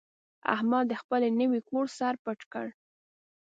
احمد 0.55 0.85
د 0.89 0.93
خپل 1.01 1.21
نوي 1.39 1.59
کور 1.69 1.85
سر 1.97 2.13
پټ 2.23 2.39
کړ. 2.53 2.67